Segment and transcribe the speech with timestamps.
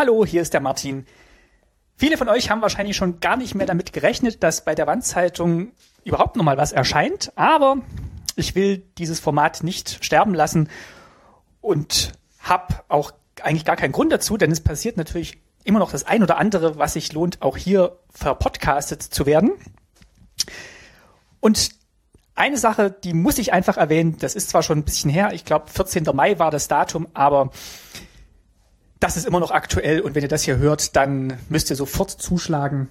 [0.00, 1.04] Hallo, hier ist der Martin.
[1.94, 5.72] Viele von euch haben wahrscheinlich schon gar nicht mehr damit gerechnet, dass bei der Wandzeitung
[6.04, 7.76] überhaupt noch mal was erscheint, aber
[8.34, 10.70] ich will dieses Format nicht sterben lassen
[11.60, 16.04] und habe auch eigentlich gar keinen Grund dazu, denn es passiert natürlich immer noch das
[16.04, 19.50] ein oder andere, was sich lohnt, auch hier verpodcastet zu werden.
[21.40, 21.72] Und
[22.34, 25.44] eine Sache, die muss ich einfach erwähnen, das ist zwar schon ein bisschen her, ich
[25.44, 26.04] glaube 14.
[26.14, 27.50] Mai war das Datum, aber
[29.00, 32.10] das ist immer noch aktuell und wenn ihr das hier hört, dann müsst ihr sofort
[32.10, 32.88] zuschlagen.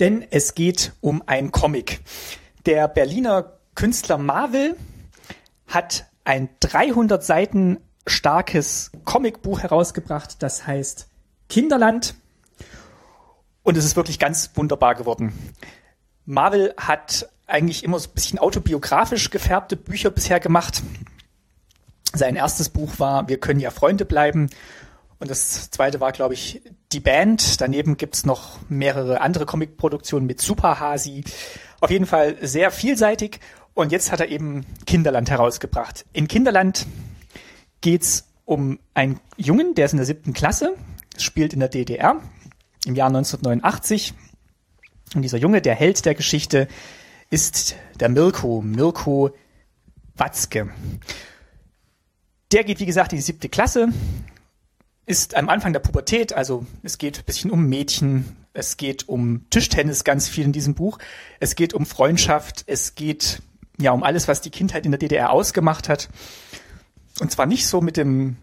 [0.00, 2.00] Denn es geht um ein Comic.
[2.66, 4.76] Der Berliner Künstler Marvel
[5.66, 11.08] hat ein 300 Seiten starkes Comicbuch herausgebracht, das heißt
[11.48, 12.14] Kinderland.
[13.62, 15.32] Und es ist wirklich ganz wunderbar geworden.
[16.26, 20.82] Marvel hat eigentlich immer so ein bisschen autobiografisch gefärbte Bücher bisher gemacht.
[22.14, 24.48] Sein erstes Buch war Wir können ja Freunde bleiben.
[25.18, 27.60] Und das zweite war, glaube ich, Die Band.
[27.60, 31.24] Daneben gibt's noch mehrere andere Comicproduktionen mit Super Hasi.
[31.80, 33.40] Auf jeden Fall sehr vielseitig.
[33.74, 36.06] Und jetzt hat er eben Kinderland herausgebracht.
[36.12, 36.86] In Kinderland
[37.80, 40.74] geht's um einen Jungen, der ist in der siebten Klasse,
[41.18, 42.20] spielt in der DDR
[42.86, 44.14] im Jahr 1989.
[45.14, 46.68] Und dieser Junge, der Held der Geschichte,
[47.30, 49.30] ist der Mirko, Mirko
[50.16, 50.70] Watzke.
[52.54, 53.88] Der geht, wie gesagt, in die siebte Klasse,
[55.06, 59.44] ist am Anfang der Pubertät, also es geht ein bisschen um Mädchen, es geht um
[59.50, 61.00] Tischtennis ganz viel in diesem Buch,
[61.40, 63.42] es geht um Freundschaft, es geht
[63.76, 66.08] ja um alles, was die Kindheit in der DDR ausgemacht hat.
[67.18, 68.36] Und zwar nicht so mit dem,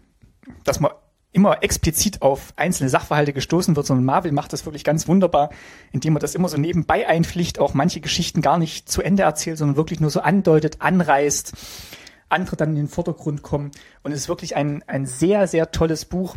[0.62, 0.92] dass man
[1.32, 5.48] immer explizit auf einzelne Sachverhalte gestoßen wird, sondern Marvel macht das wirklich ganz wunderbar,
[5.90, 9.56] indem man das immer so nebenbei einpflicht, auch manche Geschichten gar nicht zu Ende erzählt,
[9.56, 11.54] sondern wirklich nur so andeutet, anreißt
[12.32, 13.70] andere dann in den Vordergrund kommen.
[14.02, 16.36] Und es ist wirklich ein, ein sehr, sehr tolles Buch.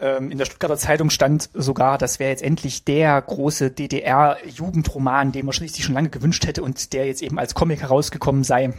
[0.00, 5.46] Ähm, in der Stuttgarter Zeitung stand sogar, das wäre jetzt endlich der große DDR-Jugendroman, den
[5.46, 8.74] man sich schon lange gewünscht hätte und der jetzt eben als Comic herausgekommen sei.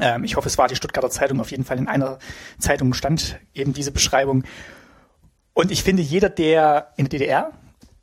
[0.00, 1.40] Ähm, ich hoffe, es war die Stuttgarter Zeitung.
[1.40, 2.18] Auf jeden Fall in einer
[2.58, 4.44] Zeitung stand eben diese Beschreibung.
[5.52, 7.52] Und ich finde, jeder, der in der DDR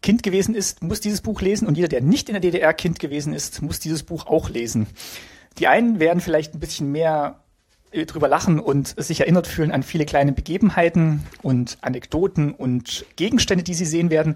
[0.02, 3.00] Kind gewesen ist, muss dieses Buch lesen und jeder, der nicht in der DDR Kind
[3.00, 4.88] gewesen ist, muss dieses Buch auch lesen.
[5.60, 7.42] Die einen werden vielleicht ein bisschen mehr
[7.92, 13.64] äh, drüber lachen und sich erinnert fühlen an viele kleine Begebenheiten und Anekdoten und Gegenstände,
[13.64, 14.36] die sie sehen werden.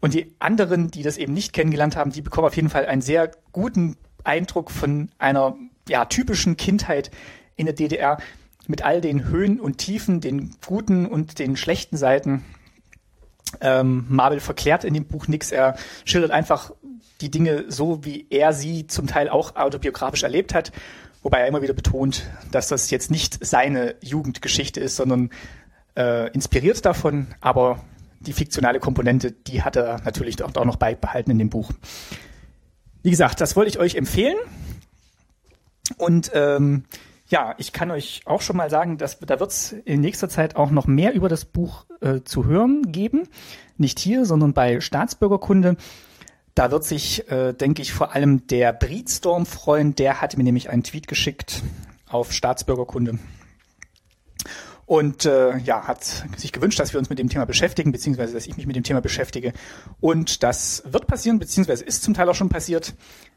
[0.00, 3.02] Und die anderen, die das eben nicht kennengelernt haben, die bekommen auf jeden Fall einen
[3.02, 5.56] sehr guten Eindruck von einer
[5.88, 7.10] ja, typischen Kindheit
[7.56, 8.18] in der DDR
[8.66, 12.44] mit all den Höhen und Tiefen, den guten und den schlechten Seiten.
[13.60, 15.50] Ähm, Marvel verklärt in dem Buch nichts.
[15.50, 16.72] Er schildert einfach
[17.20, 20.72] die Dinge so, wie er sie zum Teil auch autobiografisch erlebt hat,
[21.22, 25.30] wobei er immer wieder betont, dass das jetzt nicht seine Jugendgeschichte ist, sondern
[25.96, 27.82] äh, inspiriert davon, aber
[28.20, 31.70] die fiktionale Komponente, die hat er natürlich auch, noch beibehalten in dem Buch.
[33.02, 34.36] Wie gesagt, das wollte ich euch empfehlen.
[35.96, 36.84] Und ähm,
[37.28, 40.56] ja, ich kann euch auch schon mal sagen, dass da wird es in nächster Zeit
[40.56, 43.28] auch noch mehr über das Buch äh, zu hören geben.
[43.78, 45.76] Nicht hier, sondern bei Staatsbürgerkunde.
[46.54, 49.94] Da wird sich, äh, denke ich, vor allem der Breedstorm freuen.
[49.94, 51.62] Der hat mir nämlich einen Tweet geschickt
[52.08, 53.18] auf Staatsbürgerkunde.
[54.90, 56.02] Und äh, ja, hat
[56.36, 58.82] sich gewünscht, dass wir uns mit dem Thema beschäftigen, beziehungsweise dass ich mich mit dem
[58.82, 59.52] Thema beschäftige.
[60.00, 62.94] Und das wird passieren, beziehungsweise ist zum Teil auch schon passiert.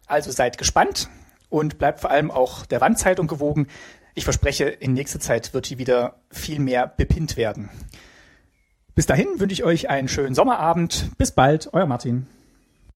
[0.08, 1.10] Also seid gespannt
[1.50, 3.68] und bleibt vor allem auch der Wandzeitung gewogen.
[4.16, 7.70] Ich verspreche, in nächster Zeit wird die wieder viel mehr bepinnt werden.
[8.96, 11.12] Bis dahin wünsche ich euch einen schönen Sommerabend.
[11.20, 12.26] Bis bald, euer Martin.